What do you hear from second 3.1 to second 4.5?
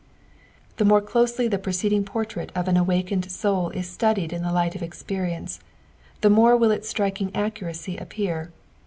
soul is qtudied in